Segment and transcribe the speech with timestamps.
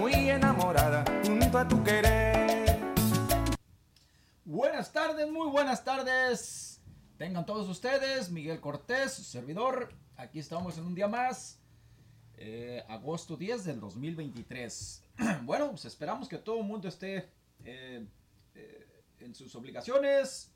[0.00, 2.76] Muy enamorada, junto a tu querer.
[4.44, 6.80] Buenas tardes, muy buenas tardes.
[7.18, 9.94] Tengan todos ustedes, Miguel Cortés, su servidor.
[10.16, 11.60] Aquí estamos en un día más,
[12.36, 15.04] eh, agosto 10 del 2023.
[15.44, 17.30] bueno, pues esperamos que todo el mundo esté
[17.64, 18.04] eh,
[18.56, 20.50] eh, en sus obligaciones.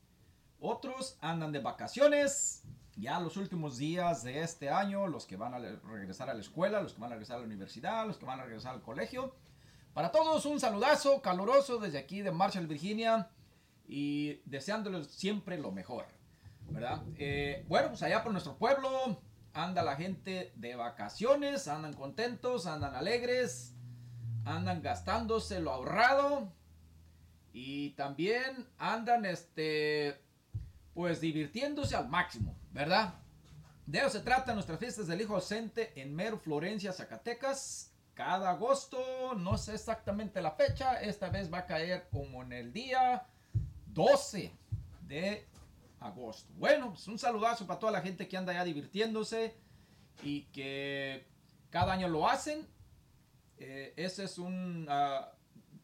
[0.58, 2.64] Otros andan de vacaciones.
[2.96, 6.82] Ya los últimos días de este año, los que van a regresar a la escuela,
[6.82, 9.34] los que van a regresar a la universidad, los que van a regresar al colegio.
[9.94, 13.30] Para todos un saludazo caluroso desde aquí de Marshall, Virginia.
[13.86, 16.06] Y deseándoles siempre lo mejor.
[16.68, 17.02] ¿Verdad?
[17.16, 19.20] Eh, bueno, pues allá por nuestro pueblo
[19.52, 23.74] anda la gente de vacaciones, andan contentos, andan alegres,
[24.44, 26.52] andan gastándose lo ahorrado
[27.52, 30.20] y también andan este
[30.94, 33.14] pues divirtiéndose al máximo, ¿verdad?
[33.86, 37.92] De eso se trata nuestras fiestas del hijo ausente en Mero, Florencia, Zacatecas.
[38.14, 42.72] Cada agosto, no sé exactamente la fecha, esta vez va a caer como en el
[42.72, 43.26] día
[43.86, 44.52] 12
[45.08, 45.46] de
[45.98, 46.52] agosto.
[46.58, 49.56] Bueno, pues un saludazo para toda la gente que anda ya divirtiéndose
[50.22, 51.26] y que
[51.70, 52.68] cada año lo hacen.
[53.56, 55.24] Eh, ese es un uh,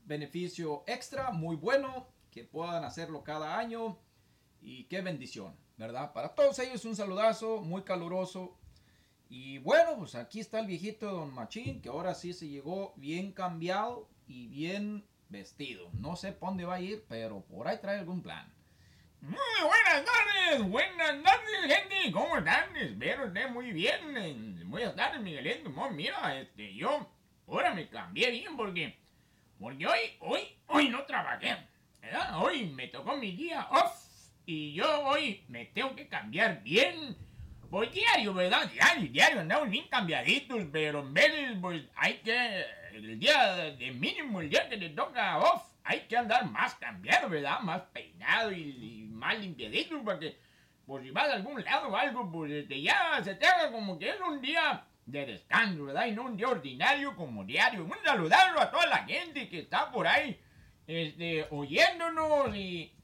[0.05, 3.99] beneficio extra muy bueno que puedan hacerlo cada año
[4.69, 6.13] y qué bendición, ¿verdad?
[6.13, 8.55] Para todos ellos un saludazo muy caluroso.
[9.31, 13.33] Y bueno, pues aquí está el viejito Don Machín, que ahora sí se llegó bien
[13.33, 15.89] cambiado y bien vestido.
[15.95, 18.53] No sé por dónde va a ir, pero por ahí trae algún plan.
[19.23, 22.13] Muy buenas tardes, buenas tardes, gente.
[22.13, 22.77] ¿Cómo están?
[22.77, 24.69] Espero estén muy bien.
[24.69, 25.73] Buenas tardes, Miguelito.
[25.77, 27.09] Oh, mira, este, yo
[27.47, 28.99] ahora me cambié bien porque,
[29.59, 31.57] porque hoy, hoy, hoy no trabajé.
[32.35, 34.08] Hoy me tocó mi día off
[34.49, 37.15] y yo hoy me tengo que cambiar bien.
[37.69, 38.67] Pues diario, ¿verdad?
[38.73, 42.65] Diario, diario, andamos bien cambiaditos, pero en vez pues hay que,
[42.95, 47.29] el día de mínimo, el día que te toca off, hay que andar más cambiado,
[47.29, 47.61] ¿verdad?
[47.61, 50.39] Más peinado y, y más limpiadito, porque,
[50.87, 53.99] pues si vas a algún lado o algo, pues este, ya se te haga como
[53.99, 56.07] que es un día de descanso, ¿verdad?
[56.07, 57.85] Y no un día ordinario como diario.
[57.85, 60.41] Un saludarlo a toda la gente que está por ahí,
[60.87, 62.95] este, oyéndonos y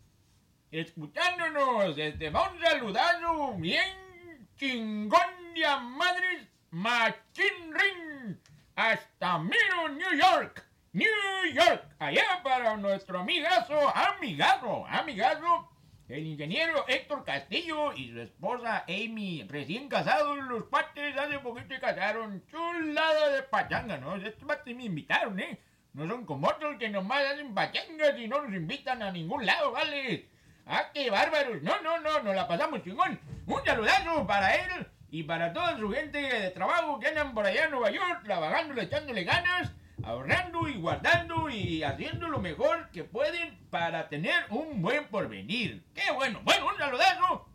[0.80, 1.96] escuchándonos.
[1.96, 8.36] Este, vamos a saludarlo bien chingón de madres Machín Ring
[8.74, 10.64] hasta Miro, New York.
[10.92, 15.68] New York, allá para nuestro amigazo, amigazo, amigazo,
[16.08, 21.80] el ingeniero Héctor Castillo y su esposa Amy, recién casados, los pates hace poquito se
[21.80, 24.14] casaron, chulada de pachanga, ¿no?
[24.14, 25.58] Estos pates me invitaron, ¿eh?
[25.94, 29.72] No son como otros que nomás hacen pachangas y no nos invitan a ningún lado,
[29.72, 30.28] ¿vale?
[30.66, 31.62] ¡Ah, qué bárbaros!
[31.62, 33.20] No, no, no, nos la pasamos chingón.
[33.46, 37.66] Un saludazo para él y para toda su gente de trabajo que andan por allá
[37.66, 39.70] en Nueva York, trabajando, echándole ganas,
[40.02, 45.84] ahorrando y guardando y haciendo lo mejor que pueden para tener un buen porvenir.
[45.94, 46.40] ¡Qué bueno!
[46.44, 47.46] Bueno, un saludazo.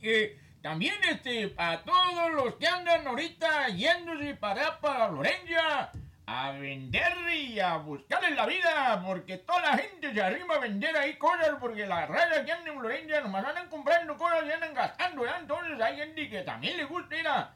[0.00, 5.90] Eh, también este, a todos los que andan ahorita yéndose para para Florencia
[6.30, 10.94] a vender y a buscarle la vida, porque toda la gente se arrima a vender
[10.94, 14.74] ahí cosas, porque la raza que anda en Florencia nomás andan comprando cosas y andan
[14.74, 15.38] gastando, ¿ya?
[15.38, 17.54] Entonces hay gente que también le gusta ir a,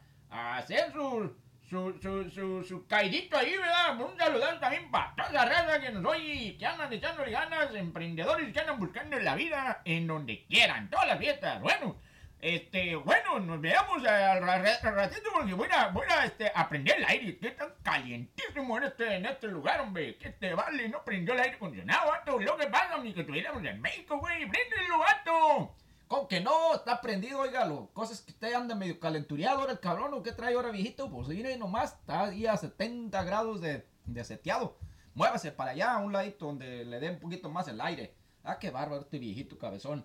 [0.56, 1.36] hacer su,
[1.68, 4.00] su, su, su, su caidito ahí, ¿verdad?
[4.00, 7.74] Un saludo también para toda la raza que nos oye y que andan echándole ganas,
[7.74, 12.00] emprendedores que andan buscando la vida en donde quieran, todas las fiestas, bueno.
[12.42, 17.38] Este, bueno, nos veamos al ratito porque voy a, voy este, aprender el aire.
[17.38, 20.18] Que tan calientísimo en este, en este lugar, hombre.
[20.18, 22.40] Que te vale, no prendió el aire acondicionado, vato.
[22.40, 24.44] Lo que pasa, ni que estuviéramos en México, güey.
[24.50, 25.76] ¡Préndelo, vato!
[26.08, 26.74] ¿Cómo que no?
[26.74, 27.90] Está prendido, oígalo.
[27.92, 30.12] Cosas que usted anda medio calenturiado ahora el cabrón.
[30.12, 31.08] ¿O qué trae ahora, viejito?
[31.08, 34.76] Pues mire nomás, está ahí a 70 grados de, de seteado.
[35.14, 38.16] Muévase para allá, a un ladito donde le dé un poquito más el aire.
[38.42, 40.04] Ah, qué bárbaro este viejito cabezón.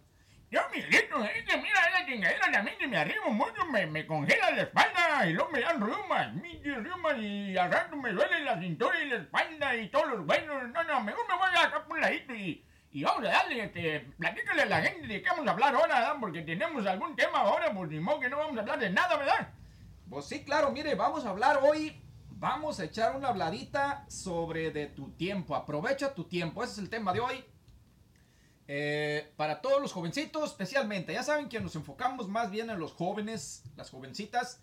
[0.49, 4.61] Yo, Miguelito, que mira, esa chingadera también se me arriba mucho, me, me congela la
[4.61, 8.97] espalda y luego me dan reumas, mis reumas y al rato me duele la cintura
[9.01, 10.69] y la espalda y todos los huesos.
[10.71, 13.65] No, no, mejor me voy a acá por un ladito y, y vamos a darle,
[13.65, 16.15] este, platícale a la gente de qué vamos a hablar ahora, ¿verdad?
[16.21, 19.17] Porque tenemos algún tema ahora, pues ni modo que no vamos a hablar de nada,
[19.17, 19.49] ¿verdad?
[20.09, 24.87] Pues sí, claro, mire, vamos a hablar hoy, vamos a echar una habladita sobre de
[24.87, 25.57] tu tiempo.
[25.57, 27.43] Aprovecha tu tiempo, ese es el tema de hoy.
[28.69, 32.91] Eh, para todos los jovencitos, especialmente, ya saben que nos enfocamos más bien en los
[32.91, 34.61] jóvenes, las jovencitas,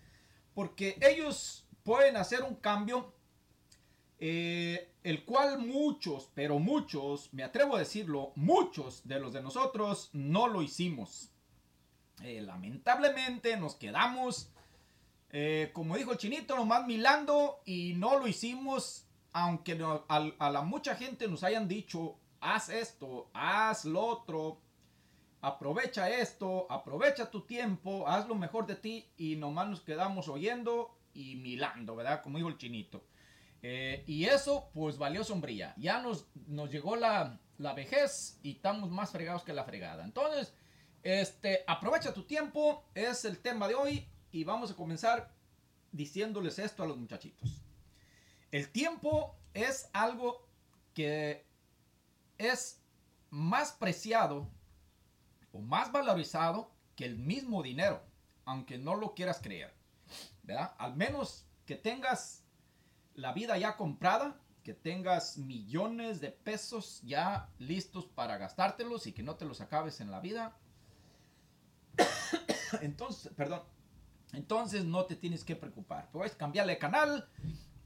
[0.52, 3.14] porque ellos pueden hacer un cambio,
[4.18, 10.10] eh, el cual muchos, pero muchos, me atrevo a decirlo, muchos de los de nosotros
[10.12, 11.30] no lo hicimos.
[12.22, 14.50] Eh, lamentablemente nos quedamos,
[15.72, 19.76] como dijo el chinito, nomás milando y no lo hicimos, aunque
[20.08, 24.60] a, la mucha gente nos hayan dicho, haz esto, haz lo otro,
[25.40, 30.94] aprovecha esto, aprovecha tu tiempo, haz lo mejor de ti y nomás nos quedamos oyendo
[31.14, 32.22] y milando, ¿verdad?
[32.22, 33.02] Como dijo el chinito.
[33.62, 35.74] Eh, y eso pues valió sombrilla.
[35.78, 40.04] Ya nos, nos llegó la, la vejez y estamos más fregados que la fregada.
[40.04, 40.54] Entonces,
[41.02, 45.32] este, aprovecha tu tiempo, es el tema de hoy y vamos a comenzar
[45.92, 47.62] diciéndoles esto a los muchachitos.
[48.50, 50.46] El tiempo es algo
[50.92, 51.46] que
[52.38, 52.80] es
[53.30, 54.48] más preciado
[55.52, 58.02] o más valorizado que el mismo dinero,
[58.44, 59.74] aunque no lo quieras creer.
[60.42, 60.74] ¿Verdad?
[60.78, 62.44] Al menos que tengas
[63.14, 69.22] la vida ya comprada, que tengas millones de pesos ya listos para gastártelos y que
[69.22, 70.56] no te los acabes en la vida.
[72.80, 73.62] Entonces, perdón.
[74.32, 76.10] Entonces no te tienes que preocupar.
[76.10, 77.28] Puedes cambiarle de canal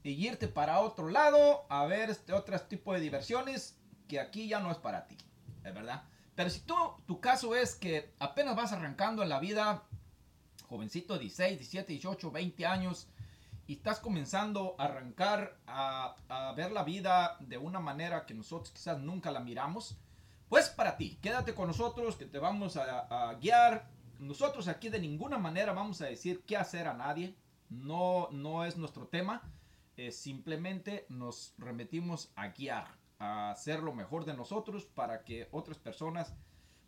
[0.03, 3.78] y irte para otro lado a ver este otro tipo de diversiones
[4.09, 5.17] que aquí ya no es para ti.
[5.63, 6.03] Es verdad.
[6.35, 6.75] Pero si tú,
[7.05, 9.83] tu caso es que apenas vas arrancando en la vida,
[10.67, 13.07] jovencito de 16, 17, 18, 20 años,
[13.67, 18.71] y estás comenzando a arrancar a, a ver la vida de una manera que nosotros
[18.71, 19.97] quizás nunca la miramos,
[20.49, 23.87] pues para ti, quédate con nosotros que te vamos a, guiar.
[24.17, 27.35] Nosotros aquí de ninguna manera vamos a decir qué hacer a nadie,
[27.69, 29.43] no, no es nuestro tema,
[29.95, 32.87] eh, simplemente nos remitimos a guiar,
[33.19, 36.33] a hacer lo mejor de nosotros para que otras personas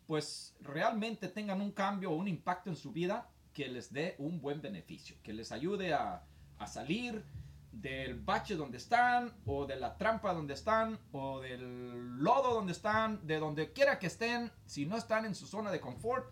[0.06, 4.40] pues realmente tengan un cambio o un impacto en su vida que les dé un
[4.40, 6.24] buen beneficio, que les ayude a,
[6.58, 7.24] a salir
[7.70, 13.26] del bache donde están, o de la trampa donde están, o del lodo donde están,
[13.26, 16.30] de donde quiera que estén, si no están en su zona de confort,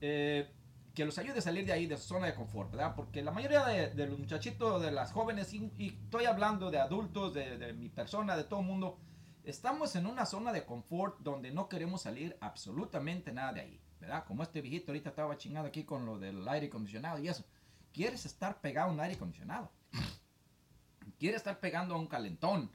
[0.00, 0.50] eh,
[0.94, 2.94] que los ayude a salir de ahí, de su zona de confort, ¿verdad?
[2.94, 6.78] Porque la mayoría de, de los muchachitos, de las jóvenes, y, y estoy hablando de
[6.78, 8.98] adultos, de, de mi persona, de todo el mundo,
[9.44, 14.24] estamos en una zona de confort donde no queremos salir absolutamente nada de ahí, ¿verdad?
[14.26, 17.44] Como este viejito ahorita estaba chingado aquí con lo del aire acondicionado y eso.
[17.92, 19.70] Quieres estar pegado a un aire acondicionado.
[21.18, 22.70] Quieres estar pegando a un calentón.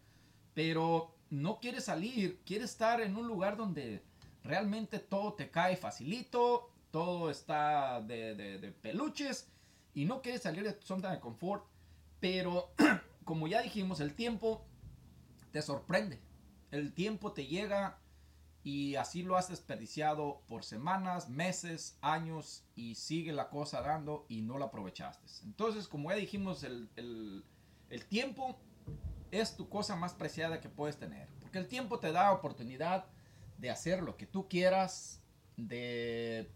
[0.53, 2.41] Pero no quieres salir.
[2.45, 4.03] Quieres estar en un lugar donde
[4.43, 6.69] realmente todo te cae facilito.
[6.91, 9.47] Todo está de, de- de peluches.
[9.93, 11.65] Y no quieres salir de tu zona de confort.
[12.19, 12.71] Pero
[13.25, 14.65] como ya dijimos, el tiempo
[15.51, 16.19] te sorprende.
[16.71, 17.97] El tiempo te llega
[18.63, 24.41] y así lo has desperdiciado por semanas, meses, años y sigue la cosa dando y
[24.41, 25.25] no la aprovechaste.
[25.45, 27.43] Entonces, como ya dijimos, el, el-
[27.89, 28.55] el tiempo
[29.31, 31.27] es tu cosa más preciada que puedes tener.
[31.41, 33.05] Porque el tiempo te da oportunidad
[33.57, 35.21] de hacer lo que tú quieras,
[35.57, 36.51] de,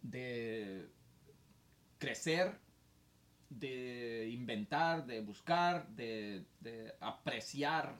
[0.00, 0.88] de
[1.98, 2.58] crecer,
[3.50, 7.94] de inventar, de buscar, de, de apreciar,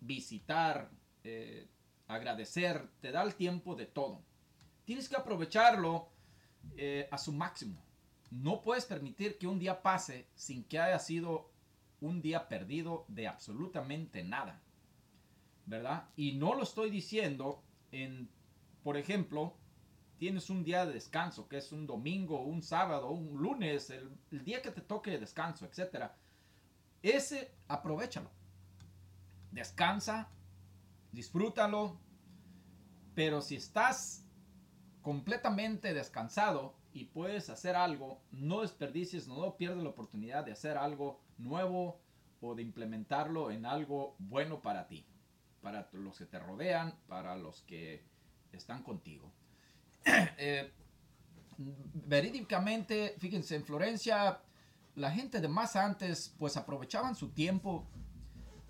[0.00, 0.90] visitar,
[1.24, 1.68] eh,
[2.06, 4.22] agradecer, te da el tiempo de todo.
[4.84, 6.08] Tienes que aprovecharlo
[6.76, 7.82] eh, a su máximo.
[8.30, 11.50] No puedes permitir que un día pase sin que haya sido
[12.00, 14.60] un día perdido de absolutamente nada.
[15.64, 16.08] ¿Verdad?
[16.16, 18.28] Y no lo estoy diciendo en,
[18.84, 19.56] por ejemplo,
[20.18, 24.10] tienes un día de descanso, que es un domingo, un sábado, un lunes, el,
[24.44, 26.10] día que te toque de descanso, etc.
[27.02, 28.30] Ese, aprovechalo.
[29.50, 30.28] Descansa,
[31.12, 31.98] disfrútalo,
[33.14, 34.26] pero si estás
[35.02, 41.20] completamente descansado y puedes hacer algo, no desperdicies, no pierdas la oportunidad de hacer algo
[41.38, 42.00] nuevo
[42.40, 45.06] o de implementarlo en algo bueno para ti,
[45.62, 48.04] para los que te rodean, para los que
[48.52, 49.32] están contigo.
[50.38, 50.72] Eh,
[51.58, 54.40] verídicamente, fíjense, en Florencia,
[54.94, 57.86] la gente de más antes, pues aprovechaban su tiempo,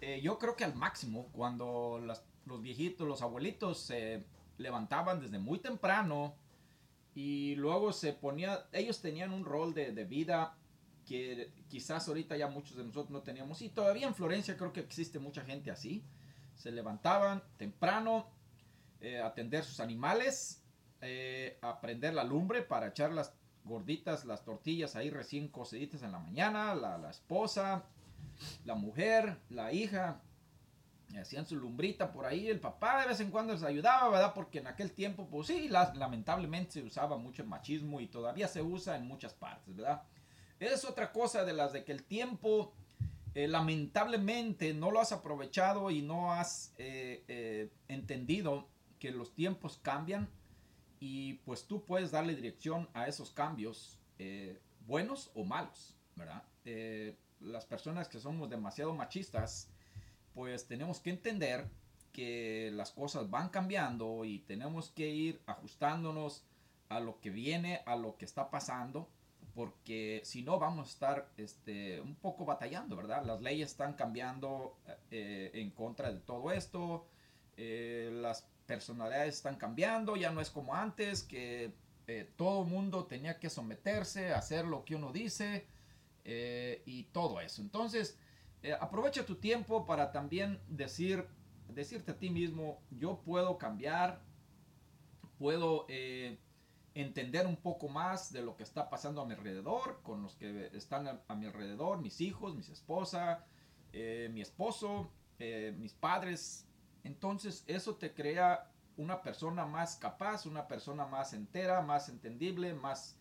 [0.00, 2.00] eh, yo creo que al máximo, cuando
[2.44, 4.24] los viejitos, los abuelitos se
[4.58, 6.34] levantaban desde muy temprano
[7.14, 10.56] y luego se ponía, ellos tenían un rol de, de vida
[11.06, 14.80] que quizás ahorita ya muchos de nosotros no teníamos y todavía en Florencia creo que
[14.80, 16.04] existe mucha gente así.
[16.56, 18.28] Se levantaban temprano,
[19.00, 20.62] eh, atender sus animales,
[21.00, 23.32] eh, a prender la lumbre para echar las
[23.64, 27.84] gorditas, las tortillas ahí recién cociditas en la mañana, la, la esposa,
[28.64, 30.20] la mujer, la hija,
[31.18, 34.34] hacían su lumbrita por ahí, el papá de vez en cuando les ayudaba, ¿verdad?
[34.34, 38.60] Porque en aquel tiempo, pues sí, la- lamentablemente se usaba mucho machismo y todavía se
[38.62, 40.02] usa en muchas partes, ¿verdad?
[40.58, 42.72] Es otra cosa de las de que el tiempo,
[43.34, 48.66] eh, lamentablemente, no lo has aprovechado y no has eh, eh, entendido
[48.98, 50.28] que los tiempos cambian
[50.98, 54.00] y pues tú puedes darle dirección a esos cambios,
[54.86, 56.42] buenos o malos, ¿verdad?
[57.40, 59.68] Las personas que somos demasiado machistas,
[60.34, 61.68] pues tenemos que entender
[62.12, 66.44] que las cosas van cambiando y tenemos que ir ajustándonos
[66.88, 69.08] a lo que viene, a lo que está pasando,
[69.54, 73.24] porque si no vamos a estar este, un poco batallando, ¿verdad?
[73.24, 74.76] Las leyes están cambiando
[75.10, 77.06] eh, en contra de todo esto,
[77.56, 81.72] eh, las personalidades están cambiando, ya no es como antes, que
[82.06, 85.66] eh, todo mundo tenía que someterse, hacer lo que uno dice
[86.28, 87.62] y todo eso.
[87.62, 88.18] Entonces,
[88.80, 91.26] aprovecha tu tiempo para también decir,
[91.68, 94.21] decirte a ti mismo, yo puedo cambiar,
[95.38, 95.87] puedo
[96.97, 100.71] entender un poco más de lo que está pasando a mi alrededor, con los que
[100.73, 103.45] están a, mi alrededor, mis hijos, mi esposa,
[103.92, 106.66] eh, mi esposo, eh, mis padres.
[107.04, 113.18] Entonces eso te crea una persona más capaz, una persona más entera, más entendible, más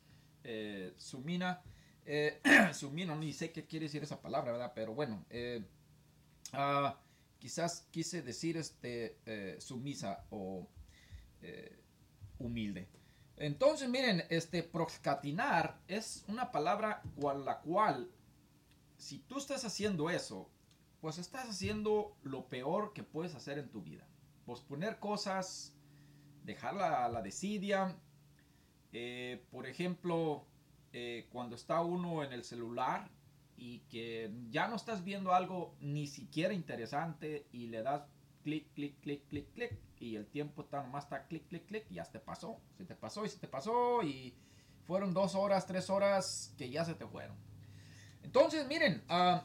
[2.06, 2.42] eh,
[2.74, 4.72] sumina, ni sé qué quiere decir esa palabra, ¿verdad?
[4.76, 5.26] Pero bueno,
[6.54, 7.00] ah,
[7.40, 9.18] quizás quise decir este,
[9.60, 10.68] sumisa o
[12.40, 12.88] humilde.
[13.38, 18.10] Entonces, miren, este proscatinar es una palabra con la cual,
[18.98, 20.50] si tú estás haciendo eso,
[21.02, 24.08] pues estás haciendo lo peor que puedes hacer en tu vida.
[24.46, 25.76] Posponer cosas,
[26.44, 27.96] dejar la, la desidia.
[28.94, 30.48] Eh, por ejemplo,
[30.98, 33.12] eh, cuando está uno en el celular
[33.58, 38.04] y que ya no estás viendo algo ni siquiera interesante y le das
[38.44, 41.96] clic, clic, clic, clic, clic y el tiempo está nomás está clic, clic, clic y
[41.96, 42.62] ya te pasó.
[42.78, 44.38] Se te pasó y se te pasó y
[44.86, 47.36] fueron dos horas, tres horas que ya se te fueron.
[48.24, 49.42] Entonces, miren, uh,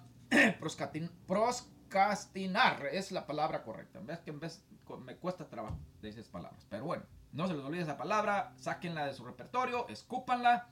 [1.26, 3.98] proscastinar es la palabra correcta.
[3.98, 4.64] Ves que en vez
[5.04, 6.64] me cuesta trabajo de esas palabras.
[6.70, 7.02] Pero bueno,
[7.32, 10.70] no se les olvide esa palabra, sáquenla de su repertorio, escúpanla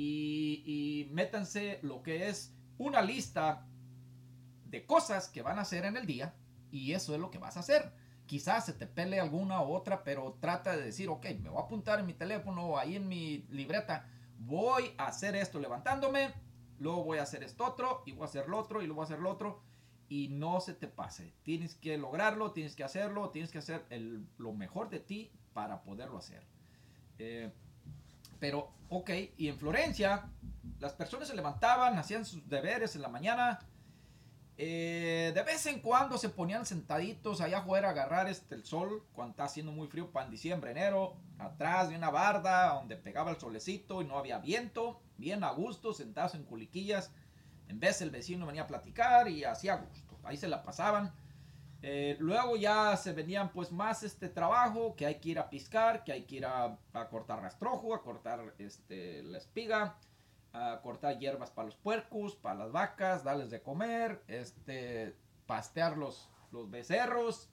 [0.00, 3.66] y, métanse lo que es una lista
[4.66, 6.34] de cosas que van a hacer en el día
[6.70, 7.92] y eso es lo que vas a hacer
[8.26, 11.64] quizás se te pele alguna u otra, pero trata de decir, ok, me voy a
[11.64, 14.06] apuntar en mi teléfono, ahí en mi libreta,
[14.38, 16.34] voy a hacer esto levantándome,
[16.78, 19.04] luego voy a hacer esto otro, y voy a hacer lo otro, y luego voy
[19.04, 19.62] a hacer lo otro,
[20.10, 21.32] y no se te pase.
[21.42, 23.86] Tienes que lograrlo, tienes que hacerlo, tienes que hacer
[24.36, 26.46] lo mejor de ti para poderlo hacer.
[27.18, 27.50] Eh,
[28.38, 30.28] pero, ok, y en Florencia,
[30.80, 33.58] las personas se levantaban, hacían sus deberes en la mañana,
[34.60, 39.04] eh, de vez en cuando se ponían sentaditos allá afuera a agarrar este, el sol
[39.12, 43.38] cuando está haciendo muy frío para diciembre, enero, atrás de una barda donde pegaba el
[43.38, 47.12] solecito y no había viento, bien a gusto, sentados en culiquillas.
[47.68, 51.12] En vez el vecino venía a platicar y hacía gusto, ahí se la pasaban.
[51.80, 56.02] Eh, luego ya se venían pues más este trabajo que hay que ir a piscar,
[56.02, 56.76] que hay que ir a,
[57.10, 59.96] cortar rastrojo, a cortar este, la espiga
[60.52, 65.14] a cortar hierbas para los puercos, para las vacas, darles de comer, este,
[65.46, 67.48] pastear los, los becerros,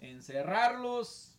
[0.00, 1.38] encerrarlos.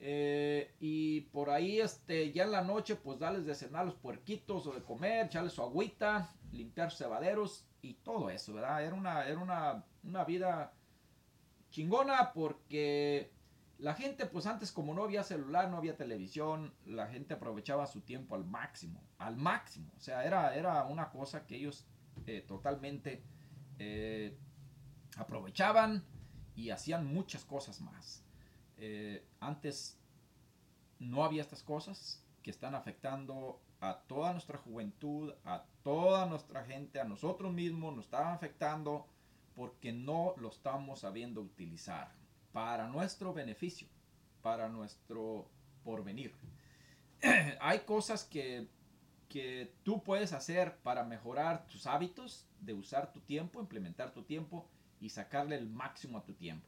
[0.00, 4.66] Eh, y por ahí, este, ya en la noche, pues darles de cenar los puerquitos
[4.66, 8.84] o de comer, echarles su agüita, limpiar cebaderos y todo eso, ¿verdad?
[8.84, 10.72] Era una, era una, una vida
[11.74, 13.32] chingona porque
[13.78, 18.00] la gente, pues antes como no había celular, no había televisión, la gente aprovechaba su
[18.00, 19.90] tiempo al máximo, al máximo.
[19.96, 21.84] O sea, era, era una cosa que ellos
[22.26, 23.24] eh, totalmente
[23.80, 24.38] eh,
[25.16, 26.04] aprovechaban
[26.54, 28.22] y hacían muchas cosas más.
[28.76, 29.98] Eh, antes
[31.00, 37.00] no había estas cosas que están afectando a toda nuestra juventud, a toda nuestra gente,
[37.00, 39.08] a nosotros mismos, nos estaban afectando
[39.54, 42.12] porque no lo estamos sabiendo utilizar
[42.52, 43.88] para nuestro beneficio,
[44.42, 45.48] para nuestro
[45.82, 46.34] porvenir.
[47.60, 48.68] Hay cosas que,
[49.28, 54.68] que tú puedes hacer para mejorar tus hábitos de usar tu tiempo, implementar tu tiempo
[55.00, 56.66] y sacarle el máximo a tu tiempo.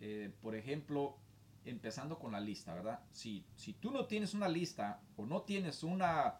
[0.00, 1.16] Eh, por ejemplo,
[1.64, 3.00] empezando con la lista, ¿verdad?
[3.12, 6.38] Si, si tú no tienes una lista o no tienes una,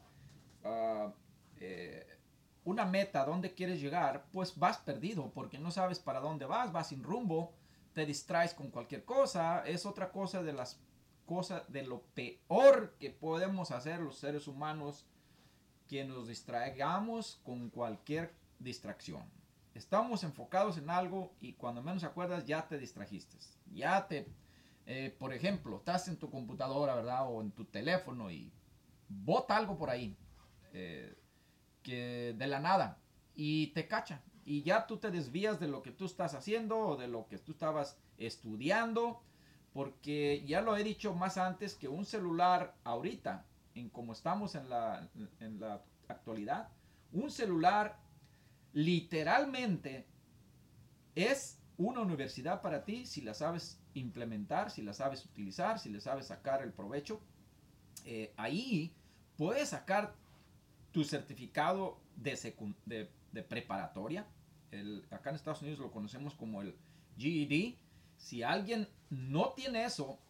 [0.64, 1.14] ah,
[1.56, 2.13] eh,
[2.64, 6.88] una meta donde quieres llegar, pues vas perdido porque no sabes para dónde vas, vas
[6.88, 7.52] sin rumbo
[7.94, 10.78] te distraes con cualquier cosa, es otra cosa de las
[11.24, 15.06] cosas, de lo peor que podemos hacer los seres humanos,
[15.88, 19.22] que nos distraigamos con cualquier distracción.
[19.74, 23.38] Estamos enfocados en algo y cuando menos acuerdas ya te distrajiste.
[23.72, 24.28] Ya te,
[24.86, 27.28] eh, por ejemplo, estás en tu computadora, ¿verdad?
[27.28, 28.52] O en tu teléfono y
[29.08, 30.16] bota algo por ahí.
[30.72, 31.16] Eh,
[31.92, 32.98] de la nada
[33.34, 36.96] y te cacha y ya tú te desvías de lo que tú estás haciendo o
[36.96, 39.22] de lo que tú estabas estudiando
[39.72, 44.70] Porque ya lo he dicho más antes que un celular ahorita, en como estamos en
[44.70, 45.08] la,
[45.40, 46.68] en la actualidad,
[47.12, 47.98] un celular
[48.72, 50.06] literalmente
[51.16, 56.00] es una universidad para ti si la sabes implementar, si la sabes utilizar, si le
[56.00, 57.20] sabes sacar el provecho.
[58.04, 58.94] Eh, ahí
[59.36, 60.14] puedes sacar
[60.94, 63.10] tu certificado de,
[63.48, 64.24] preparatoria.
[64.70, 66.76] El, acá en Estados Unidos lo conocemos como el
[67.18, 67.74] GED.
[68.16, 70.20] Si alguien no tiene eso,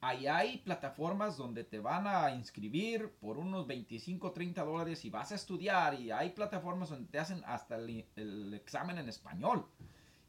[0.00, 5.32] ahí hay plataformas donde te van a inscribir por unos 25, 30 dólares y vas
[5.32, 6.00] a estudiar.
[6.00, 9.66] Y hay plataformas donde te hacen hasta el examen en español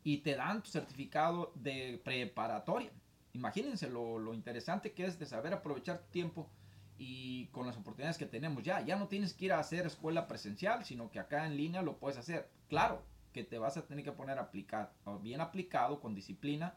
[0.03, 2.91] y te dan tu certificado de preparatoria.
[3.33, 6.49] Imagínense lo, lo, interesante que es de saber aprovechar tu tiempo
[6.97, 8.81] y con las oportunidades que tenemos ya.
[8.81, 11.97] Ya no tienes que ir a hacer escuela presencial, sino que acá en línea lo
[11.97, 12.49] puedes hacer.
[12.69, 16.73] Claro que te vas a tener que poner aplicar, bien aplicado, con disciplina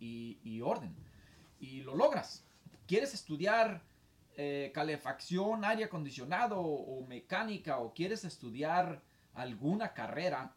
[0.00, 0.94] y, orden.
[1.60, 2.44] Y lo logras.
[2.86, 3.82] ¿Quieres estudiar
[4.36, 9.02] eh, calefacción, aire acondicionado o mecánica o quieres estudiar
[9.34, 10.54] alguna carrera?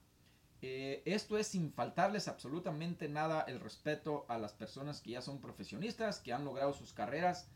[0.65, 5.41] Eh, esto es sin faltarles absolutamente nada el respeto a las personas que ya son
[5.41, 7.50] profesionistas, que han logrado sus carreras.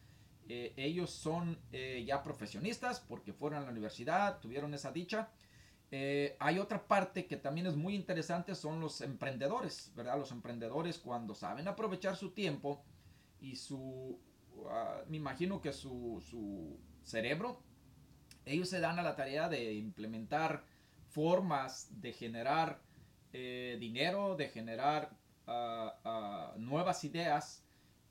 [0.50, 5.30] Eh, ellos son eh, ya profesionistas porque fueron a la universidad, tuvieron esa dicha.
[6.40, 10.18] hay otra parte que también es muy interesante, son los emprendedores, ¿verdad?
[10.18, 12.84] Los emprendedores cuando saben aprovechar su tiempo
[13.40, 14.20] y su,
[14.70, 17.62] ah, me imagino que su, su cerebro,
[18.46, 20.64] ellos se dan a la tarea de implementar
[21.10, 22.82] formas de generar
[23.34, 25.12] eh, dinero, de generar
[25.48, 27.64] ah, ah, nuevas ideas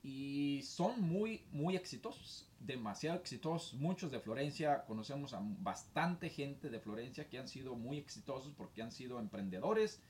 [0.08, 3.74] y son muy, muy exitosos, demasiado exitosos.
[3.74, 8.82] Muchos de Florencia, conocemos a bastante gente de Florencia que han sido muy exitosos porque
[8.82, 10.00] han sido emprendedores,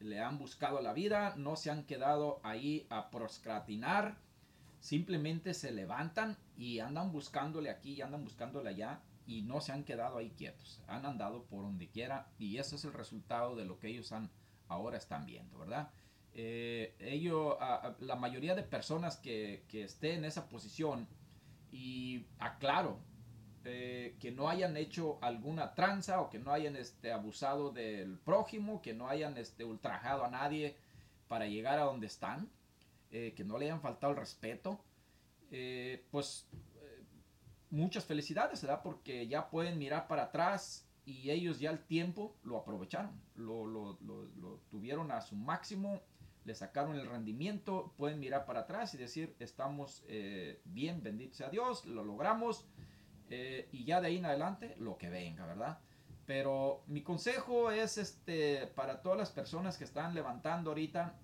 [0.00, 4.16] le han buscado la vida, no se han quedado ahí a proscratinar,
[4.80, 9.84] simplemente se levantan y andan buscándole aquí y andan buscándole allá y no se han
[9.84, 13.78] quedado ahí quietos, han andado por donde quiera y ese es el resultado de lo
[13.78, 14.32] que ellos han
[14.66, 15.92] ahora están viendo, ¿verdad?
[16.36, 17.58] Eh, ello,
[18.00, 21.06] la mayoría de personas que, que estén en esa posición,
[21.70, 22.98] y aclaro,
[23.64, 28.80] eh, que no hayan hecho alguna tranza o que no hayan este, abusado del prójimo,
[28.82, 30.76] que no hayan este, ultrajado a nadie
[31.26, 32.48] para llegar a donde están,
[33.10, 34.84] eh, que no le hayan faltado el respeto,
[36.10, 36.48] pues
[37.70, 38.80] muchas felicidades, ¿verdad?
[38.82, 43.98] Porque ya pueden mirar para atrás y ellos ya el tiempo lo aprovecharon, lo, lo,
[44.00, 46.00] lo, tuvieron a su máximo,
[46.44, 51.48] le sacaron el rendimiento, pueden mirar para atrás y decir, estamos eh, bien, bendito sea
[51.48, 52.66] Dios, lo logramos,
[53.30, 55.78] eh, y ya de ahí en adelante lo que venga, ¿verdad?
[56.26, 61.18] Pero mi consejo es este, para todas las personas que están levantando ahorita,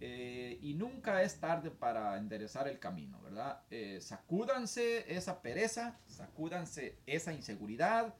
[0.00, 3.62] eh, y nunca es tarde para enderezar el camino, ¿verdad?
[4.00, 8.14] sacúdanse esa pereza, sacúdanse esa inseguridad,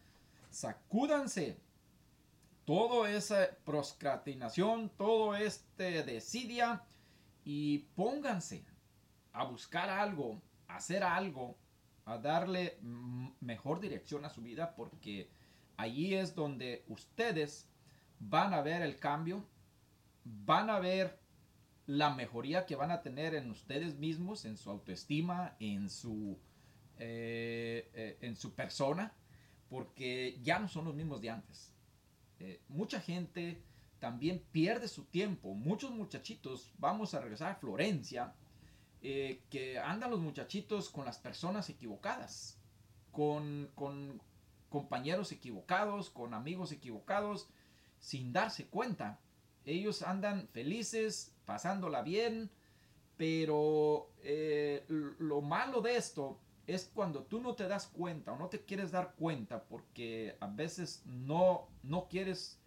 [0.50, 1.58] sacúdanse
[2.64, 6.82] toda esa procrastinación, todo este desidia
[7.44, 8.64] y pónganse
[9.32, 11.56] a buscar algo, a hacer algo,
[12.04, 12.78] a darle
[13.40, 15.30] mejor dirección a su vida porque
[15.76, 17.68] allí es donde ustedes
[18.18, 19.44] van a ver el cambio,
[20.24, 21.18] van a ver
[21.86, 26.38] la mejoría que van a tener en ustedes mismos, en su autoestima, en su,
[26.98, 29.12] eh, eh, en su persona
[29.68, 31.73] porque ya no son los mismos de antes.
[32.44, 33.62] Eh, mucha gente
[34.00, 35.54] también pierde su tiempo.
[35.54, 38.34] Muchos muchachitos, vamos a regresar a Florencia,
[39.00, 42.58] eh, que andan los muchachitos con las personas equivocadas,
[43.12, 43.70] con,
[44.68, 47.48] compañeros equivocados, con amigos equivocados,
[47.98, 49.20] sin darse cuenta.
[49.64, 52.50] Ellos andan felices, pasándola bien,
[53.16, 58.48] pero eh, lo malo de esto es cuando tú no te das cuenta o no
[58.48, 62.58] te quieres dar cuenta porque a veces no, no quieres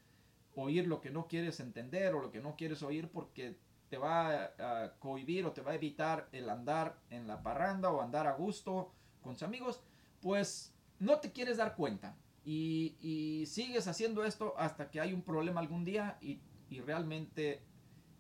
[0.55, 3.57] oír lo que no quieres entender o lo que no quieres oír porque
[3.89, 8.01] te va a, cohibir o te va a evitar el andar en la parranda o
[8.01, 9.81] andar a gusto con tus amigos,
[10.21, 15.59] pues no te quieres dar cuenta y, sigues haciendo esto hasta que hay un problema
[15.59, 16.41] algún día y,
[16.85, 17.63] realmente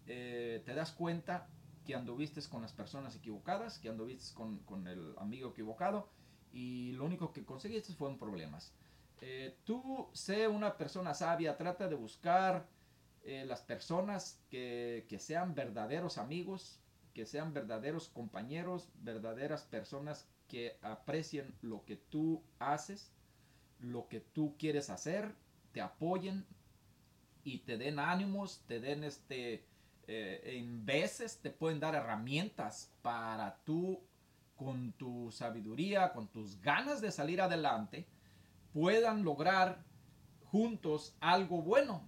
[0.07, 1.49] eh, te das cuenta
[1.87, 6.09] que anduviste con las personas equivocadas, que anduviste con, el amigo equivocado
[6.51, 8.73] y lo único que conseguiste fueron problemas.
[9.21, 12.67] Eh, tú sé una persona sabia, trata de buscar
[13.23, 16.81] eh, las personas que, que, sean verdaderos amigos,
[17.13, 23.13] que sean verdaderos compañeros, verdaderas personas que aprecien lo que tú haces,
[23.79, 25.33] lo que tú quieres hacer,
[25.71, 26.45] te apoyen
[27.45, 29.65] y te den ánimos, te den este
[30.07, 34.01] eh, en veces te pueden dar herramientas para tú,
[34.55, 38.07] con tu sabiduría, con tus ganas de salir adelante,
[38.73, 39.83] puedan lograr
[40.45, 42.07] juntos algo bueno,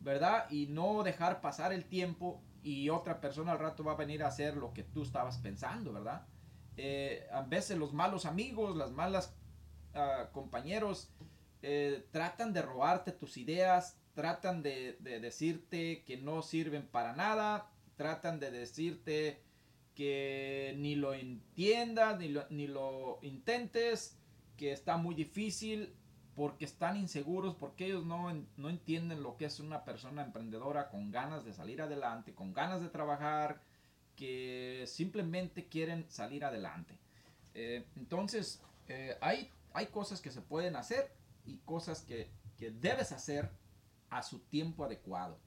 [0.00, 0.50] ¿verdad?
[0.50, 4.28] Y no dejar pasar el tiempo y otra persona al rato va a venir a
[4.28, 6.26] hacer lo que tú estabas pensando, ¿verdad?
[6.76, 9.34] Eh, a veces los malos amigos, las malas
[9.94, 11.12] ah, compañeros
[11.62, 18.40] eh, tratan de robarte tus ideas, tratan de, decirte que no sirven para nada, tratan
[18.40, 19.42] de decirte
[19.94, 24.18] que ni lo entiendas, ni lo, ni lo intentes,
[24.56, 25.94] que está muy difícil
[26.34, 31.10] porque están inseguros, porque ellos no, no entienden lo que es una persona emprendedora con
[31.10, 33.60] ganas de salir adelante, con ganas de trabajar,
[34.16, 36.98] que simplemente quieren salir adelante.
[37.52, 41.12] Eh, entonces, eh, hay, hay cosas que se pueden hacer
[41.44, 43.50] y cosas que, que, debes hacer
[44.16, 45.38] a su tiempo adecuado.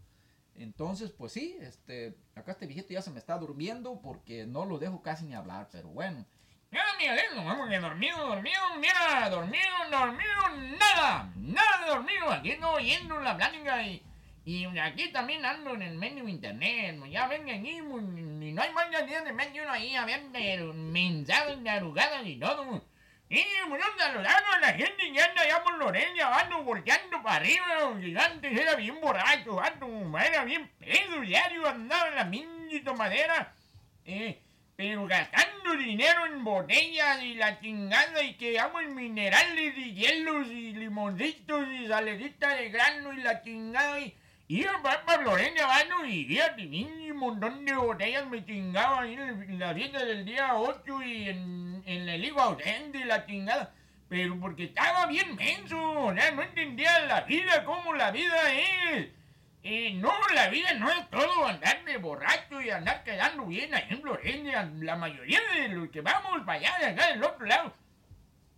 [0.56, 4.78] Entonces, pues sí, este, acá este viejito ya se me está durmiendo porque no lo
[4.78, 6.26] dejo casi ni hablar, pero bueno.
[6.72, 12.30] Ya, mira, vamos que dormido, dormido, mira, dormido, dormido, nada, nada de dormido.
[12.30, 14.04] Aquí no oyendo la plática y,
[14.46, 17.02] y aquí también ando en el menú internet.
[17.10, 20.30] Ya ven aquí, y no hay más días de medio ahí a ver
[20.74, 22.84] mensajes de arrugadas y todo.
[23.30, 27.64] Y bueno, saludando a la gente que anda allá por Loreña, ando volteando para arriba,
[28.26, 33.54] antes era bien borracho, ando, era bien pedo diario, andaba en la minita madera.
[34.06, 34.40] Eh,
[34.76, 40.48] pero gastando dinero en botellas y la chingada y que amo en minerales y hielos
[40.48, 44.16] y limoncitos y salerita de grano y la chingada y
[44.48, 49.60] iba para, para Florencia Vano y fíjate, un montón de botellas me chingaba ahí en
[49.60, 53.74] la fiesta del día 8 y en, en el higo ausente la chingada.
[54.08, 55.76] Pero porque estaba bien menso,
[56.14, 59.08] no entendía la vida, cómo la vida es.
[59.62, 63.88] Y no, la vida no es todo andar de borracho y andar quedando bien ahí
[63.90, 64.72] en Florencia.
[64.80, 67.74] La mayoría de los que vamos para allá, de acá del otro lado.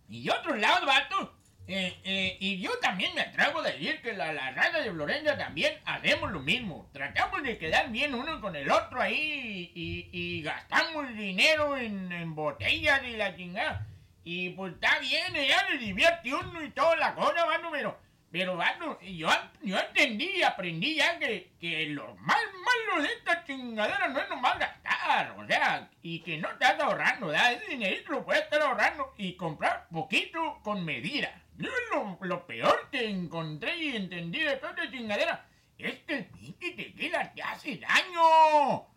[0.08, 1.34] Y de otro lado, vato.
[1.68, 5.38] Eh, eh, y yo también me atrevo a decir que la, la raza de Florencia
[5.38, 6.90] también hacemos lo mismo.
[6.92, 12.34] Tratamos de quedar bien uno con el otro ahí y, y, gastamos dinero en, en,
[12.34, 13.86] botellas y la chingada.
[14.24, 17.98] Y pues está bien, ya le divierte uno y toda la cosa, mano, pero
[18.32, 19.28] pero bueno, yo,
[19.62, 24.28] yo entendí y aprendí ya que, que lo más malo de esta chingadera no es
[24.30, 27.52] nomás gastar, o sea, y que no estás ahorrando, ¿verdad?
[27.52, 31.42] Ese dinerito lo puedes estar ahorrando y comprar poquito con medida.
[31.58, 36.24] Yo lo, lo peor que encontré y entendí de toda esta chingadera es que el
[36.24, 38.91] pinche tequila te hace daño.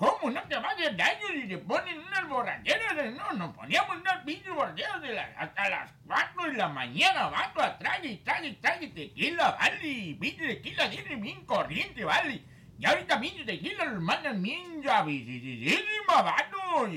[0.00, 3.12] ¿Cómo no te va a hacer daño si te ponen unas borracheras?
[3.12, 8.00] No, nos poníamos unas pinches borracheras de hasta las 4 de la mañana, vato, atrás
[8.02, 10.16] y trague, trague tequila, vale.
[10.18, 12.40] Pinche tequila tiene bien corriente, vale.
[12.78, 16.88] Y ahorita pinche tequila los mandan bien llavísima, vato.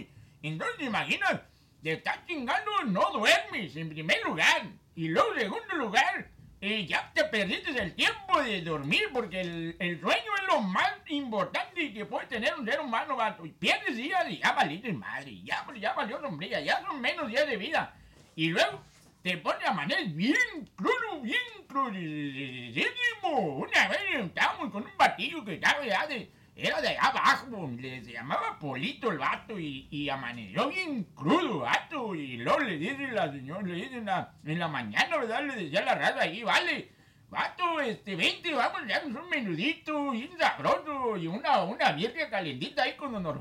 [0.42, 1.42] Entonces, imaginas,
[1.82, 4.62] te estás chingando, no duermes, en primer lugar.
[4.96, 6.30] Y luego, en segundo lugar,
[6.66, 10.94] y ya te perdiste el tiempo de dormir porque el, el, sueño es lo más
[11.08, 13.46] importante que puede tener un ser humano, vato.
[13.46, 17.46] Y pierdes días y ya valiste madre, ya, ya valió sombría, ya son menos días
[17.50, 17.94] de vida.
[18.38, 18.82] Y luego
[19.22, 20.38] te pones a manejar bien
[20.78, 23.58] crudo, bien crudísimo.
[23.58, 28.60] Una vez estábamos con un batillo que estaba ya de era de abajo, le llamaba
[28.60, 32.14] Polito el vato y, y amaneció bien crudo, vato.
[32.14, 35.44] Y luego le dice la señora, le dice en la, en la mañana, ¿verdad?
[35.44, 36.92] Le decía la raza ahí, vale,
[37.30, 42.94] vato, este, vente, vamos, ya un menudito bien sabroso y una, una vieja calentita ahí
[42.98, 43.40] con don.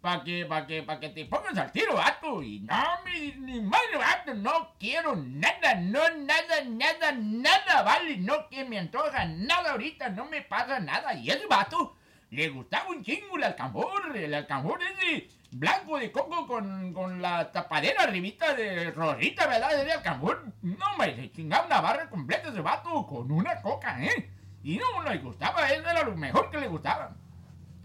[0.00, 2.42] Para que, pa que, pa que te pongas al tiro, vato.
[2.42, 8.16] Y no, mi, ni madre, vato, no quiero nada, no, nada, nada, nada, vale.
[8.16, 11.12] No que me antoja nada ahorita, no me pasa nada.
[11.14, 11.95] Y ese vato
[12.30, 17.50] le gustaba un chingo el alcambor, el alcambor ese blanco de coco con, con la
[17.52, 19.80] tapadera arribita de rosita, ¿verdad?
[19.80, 24.30] Ese alcambor, no me se chingaba una barra completa ese vato con una coca, ¿eh?
[24.62, 27.16] Y no le gustaba, eso era lo mejor que le gustaba.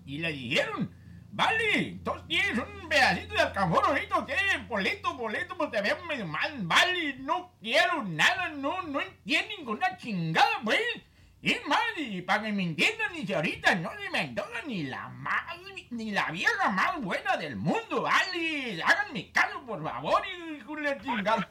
[0.06, 0.92] Y le dijeron,
[1.32, 4.36] vale, entonces tienes un pedacito de alcambor ahorita, ¿qué?
[4.68, 9.78] Boleto, boleto, pues te veo medio mal, vale, no quiero nada, no, no entienden con
[9.78, 10.82] una chingada, pues.
[11.42, 11.56] Y
[11.98, 15.42] y para que me entiendan, ni si ahorita no se me antoja ni la más,
[15.90, 18.82] ni la vieja más buena del mundo, ¿vale?
[18.84, 20.22] Háganme caso, por favor,
[20.56, 21.50] hijo de chingada.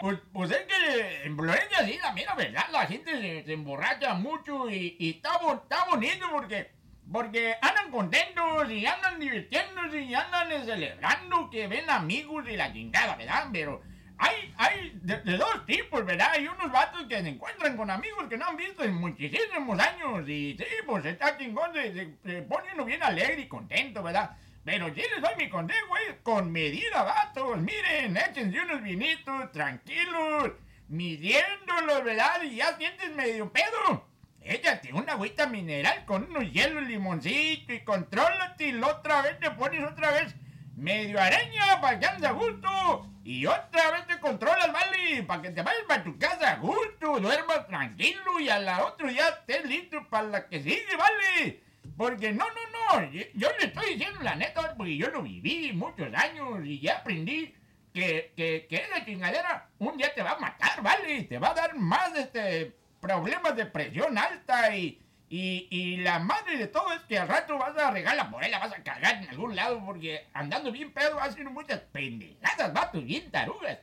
[0.00, 4.12] Pues, pues es que en Florencia sí, la mera verdad, la gente se, se emborracha
[4.14, 6.72] mucho y, y está, está, bonito porque,
[7.10, 13.16] porque andan contentos y andan divirtiéndose y andan celebrando que ven amigos y la chingada,
[13.16, 13.48] ¿verdad?
[13.50, 13.82] Pero
[14.18, 16.28] hay, hay de, de dos tipos, ¿verdad?
[16.32, 20.28] Hay unos vatos que se encuentran con amigos que no han visto en muchísimos años.
[20.28, 24.36] Y sí, pues está chingón, se, se- se pone uno bien alegre y contento, ¿verdad?
[24.64, 27.58] Pero sí les doy mi consejo, es con medida, vatos.
[27.58, 30.52] Miren, échense unos vinitos, tranquilos,
[30.88, 32.42] midiéndolos, ¿verdad?
[32.42, 34.06] Y ya sientes medio pedo.
[34.42, 39.50] Échate una agüita mineral con unos hielos, limoncito y contrólate y la otra vez te
[39.52, 40.34] pones otra vez
[40.76, 43.10] medio araña para que andes a gusto.
[43.24, 45.22] Y otra vez te controlas, ¿vale?
[45.22, 49.10] Para que te vayas para tu casa a gusto, duermas tranquilo y a la otra
[49.10, 51.62] ya estés listo para la que sigue, ¿vale?
[51.96, 56.12] Porque no, no, no, yo le estoy diciendo la neta, porque yo lo viví muchos
[56.14, 57.54] años y ya aprendí
[57.92, 61.22] que, que, que esa chingadera un día te va a matar, ¿vale?
[61.22, 65.00] Te va a dar más este, problemas de presión alta y,
[65.36, 68.60] y, y la madre de todo es que al rato vas a regalar por ella,
[68.60, 73.30] vas a cagar en algún lado porque andando bien pedo hacer muchas pendejadas, vatos, bien
[73.32, 73.78] tarugas.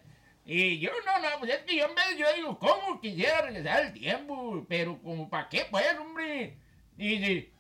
[0.45, 3.81] Y yo no, no, pues es que yo en vez yo digo, ¿cómo quisiera regresar
[3.85, 4.65] el tiempo?
[4.69, 6.55] Pero como para qué pues, hombre.
[6.97, 7.51] Y de-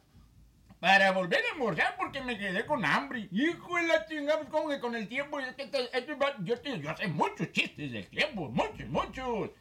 [0.79, 3.27] para volver a almorzar porque me quedé con hambre.
[3.31, 6.59] Hijo de la chingada, pues, como que con el tiempo, es que esto- va- yo,
[6.59, 9.51] te- yo sé muchos chistes del tiempo, muchos, muchos.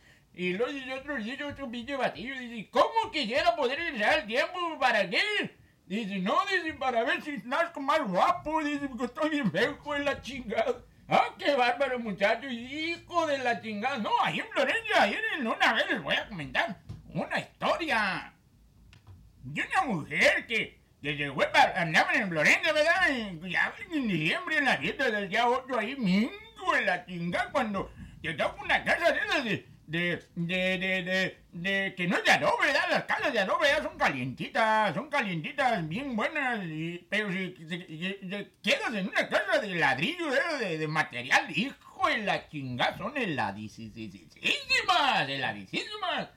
[0.40, 4.78] Y luego dice otro, dice otro pinche batillo, dice, ¿cómo quisiera poder regresar el tiempo?
[4.80, 5.20] ¿Para qué?
[5.84, 9.92] Dice, no, dice, para ver si nazco más guapo, dice, porque estoy bien feo, hijo
[9.92, 10.76] de la chingada.
[11.10, 13.98] Ah, qué bárbaro, muchacho, hijo de la chingada.
[13.98, 16.80] No, ahí en Florencia, ayer en una vez les voy a comentar
[17.12, 18.32] una historia
[19.42, 23.10] de una mujer que, llegó para, andaban en Florencia, ¿verdad?
[23.10, 27.50] Y ya en diciembre, en la fiesta del día 8, ahí, mingo en la chingada,
[27.52, 32.24] cuando llegaba una casa de esas de, de, de, de, de, de- que no es
[32.24, 32.90] de adobe, ¿verdad?
[32.90, 36.60] Las casas de adobe ya son calientitas, son calientitas, bien buenas,
[37.08, 37.56] pero si,
[38.62, 40.60] quedas en una casa de ladrillo, ¿verdad?
[40.60, 46.28] de, material, hijo de la chingada, son heladísimas, heladísimas.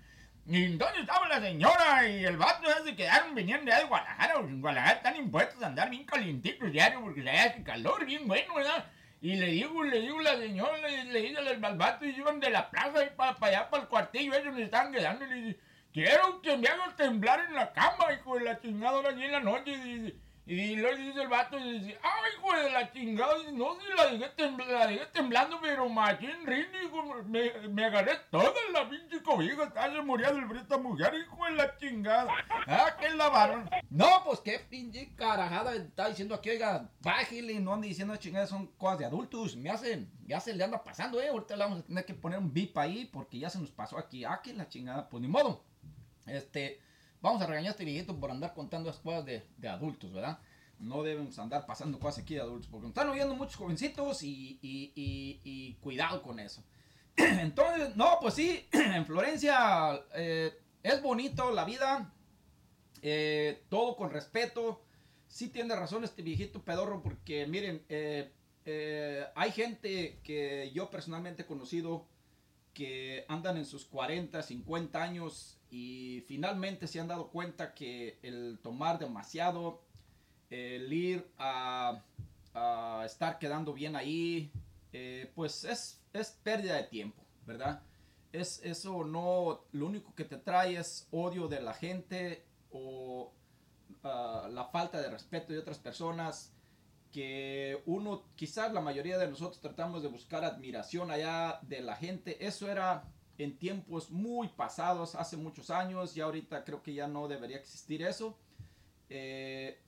[0.48, 4.62] Y entonces estaba la señora y el vato ya se quedaron, venían de Guadalajara, en
[4.62, 8.84] Guadalajara están impuestos a andar bien calientitos diario porque se hace calor bien bueno, ¿verdad?
[9.24, 12.42] Y le digo, le digo la señora, le, le digo al al vato, y iban
[12.42, 15.36] de la plaza y para allá, para el cuartillo, ellos me estaban quedando, y le
[15.36, 15.60] dice,
[15.94, 19.40] quiero que me hagan temblar en la cama, hijo de la chingada, ahora en la
[19.40, 23.34] noche, y dice, y luego dice el vato, y dice, ay, hijo de la chingada,
[23.54, 28.14] no, si la dejé, tembl- la dejé temblando, pero machín, rin, hijo, me, me agarré
[28.30, 32.30] toda la pinche cobija, hasta se moría del frío esta mujer, hijo de la chingada.
[32.68, 33.70] Ah, que lavaron.
[33.90, 38.68] No, pues qué pinche carajada está diciendo aquí, oiga, bájele, no ande diciendo chingadas, son
[38.78, 39.56] cosas de adultos.
[39.56, 41.30] Me hace, ya se le anda pasando, eh.
[41.30, 43.98] Ahorita le vamos a tener que poner un bip ahí porque ya se nos pasó
[43.98, 44.26] aquí.
[44.26, 45.64] Ah, que la chingada, pues ni modo.
[46.26, 46.80] Este,
[47.24, 50.38] vamos a regañar a este viejito por andar contando las cosas de, de adultos, ¿verdad?
[50.78, 54.60] No debemos andar pasando cosas aquí de adultos porque nos están oyendo muchos jovencitos y,
[54.62, 56.64] y, y, y cuidado con eso.
[57.16, 62.14] Entonces, no, pues sí, en Florencia eh, es bonito la vida,
[63.02, 64.84] eh, todo con respeto.
[65.28, 68.34] Sí tiene razón este viejito pedorro porque miren, eh,
[68.66, 72.06] eh, hay gente que yo personalmente he conocido
[72.74, 78.60] que andan en sus 40, 50 años y finalmente se han dado cuenta que el
[78.62, 79.82] tomar demasiado,
[80.52, 82.00] el ir a,
[83.04, 84.52] estar quedando bien ahí,
[84.92, 87.82] eh, pues es, es pérdida de tiempo, ¿verdad?
[88.32, 93.34] Es eso no, lo único que te trae es odio de la gente o
[94.04, 96.54] ah, la falta de respeto de otras personas
[97.12, 102.46] que uno, quizás la mayoría de nosotros tratamos de buscar admiración allá de la gente.
[102.46, 103.06] Eso era
[103.38, 108.04] en tiempos muy pasados, hace muchos años, y ahorita creo que ya no debería existir
[108.04, 108.38] eso.
[109.10, 109.80] Eh,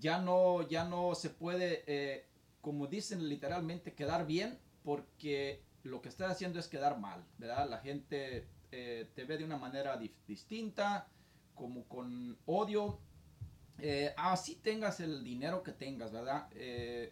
[0.00, 2.26] ya no, ya no se puede, eh,
[2.60, 7.68] como dicen literalmente, quedar bien, porque lo que estás haciendo es quedar mal, ¿verdad?
[7.68, 11.08] La gente eh, te ve de una manera distinta,
[11.54, 13.00] como con odio,
[14.16, 16.48] así tengas el dinero que tengas, ¿verdad?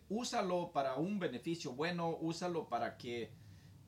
[0.09, 3.31] Úsalo para un beneficio bueno, úsalo para que,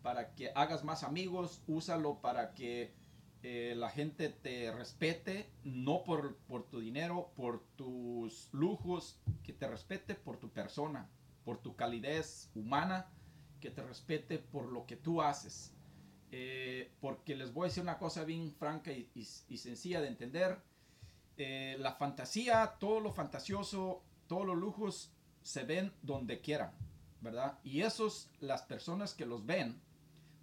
[0.07, 2.95] para que hagas más amigos, úsalo para que
[3.43, 9.67] eh, la gente te respete, no por, por tu dinero, por tus lujos, que te
[9.67, 11.11] respete por tu persona,
[11.45, 13.11] por tu calidez humana,
[13.61, 15.75] que te respete por lo que tú haces.
[16.31, 19.11] Eh, porque les voy a decir una cosa bien franca y-
[19.57, 20.63] sencilla de entender
[21.37, 25.11] eh, la fantasía, todo lo fantasioso, todos los lujos
[25.43, 26.71] se ven donde quieran,
[27.21, 27.59] ¿verdad?
[27.65, 29.83] Y esos, las personas que los ven,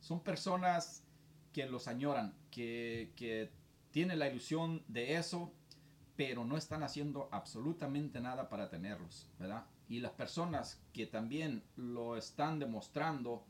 [0.03, 1.01] son personas
[1.53, 3.49] que los añoran, que, que
[3.91, 5.53] tienen la ilusión de eso,
[6.17, 9.65] pero no están haciendo absolutamente nada para tenerlos, ¿verdad?
[9.87, 13.45] Y las personas que también lo están demostrando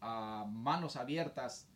[0.00, 1.68] a manos abiertas,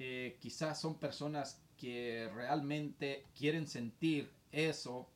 [0.00, 5.08] eh, quizás son personas que realmente quieren sentir eso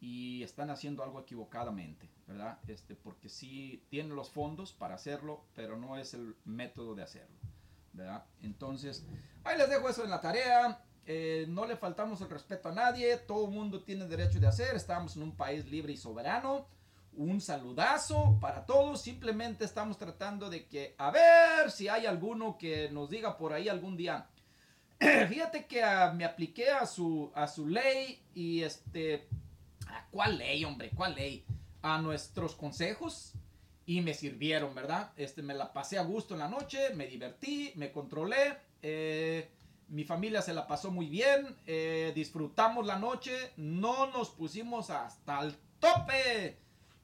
[0.00, 2.60] y están haciendo algo equivocadamente, ¿verdad?
[2.68, 7.39] Este, porque sí tienen los fondos para hacerlo, pero no es el método de hacerlo,
[8.42, 9.04] Entonces,
[9.44, 10.82] ahí les dejo eso en la tarea.
[11.06, 14.76] Eh, no le faltamos el respeto a nadie, todo el mundo tiene derecho de hacer,
[14.76, 16.66] estamos en un país libre y soberano.
[17.14, 22.88] Un saludazo para todos, simplemente estamos tratando de que, a ver si hay alguno que
[22.90, 24.28] nos diga por ahí algún día,
[25.28, 29.26] fíjate que ah, me apliqué a su, a su ley y este,
[29.88, 30.90] ah, ¿cuál ley, hombre?
[30.94, 31.44] ¿Cuál ley?
[31.82, 33.34] A nuestros consejos
[33.90, 35.10] y me sirvieron, ¿verdad?
[35.16, 39.50] Este, me la pasé a gusto en la noche, me divertí, me controlé, eh,
[39.88, 45.40] mi familia se la pasó muy bien, eh, disfrutamos la noche, no nos pusimos hasta
[45.40, 46.56] el tope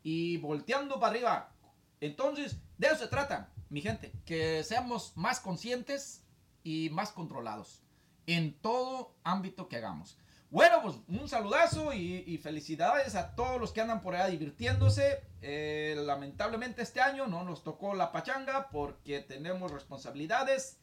[0.04, 1.52] y volteando para arriba.
[2.00, 6.22] Entonces, de eso se trata, mi gente, que seamos más conscientes
[6.62, 7.82] y más controlados
[8.28, 10.20] en todo ámbito que hagamos.
[10.50, 15.22] Bueno, pues un saludazo y, felicidades a todos los que andan por allá divirtiéndose.
[15.42, 20.78] Eh, lamentablemente este año no nos tocó la pachanga porque tenemos responsabilidades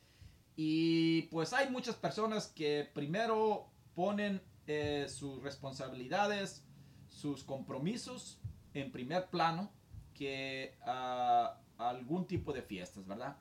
[0.56, 6.64] y pues hay muchas personas que primero ponen eh, sus responsabilidades,
[7.08, 8.40] sus compromisos
[8.74, 9.72] en primer plano
[10.14, 13.38] que a algún tipo de fiestas, ¿verdad?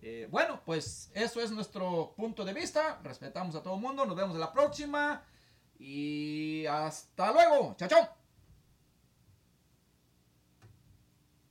[0.00, 3.00] Eh, bueno, pues eso es nuestro punto de vista.
[3.02, 4.04] Respetamos a todo el mundo.
[4.04, 5.24] Nos vemos en la próxima.
[5.78, 7.74] Y hasta luego.
[7.76, 8.23] Chao.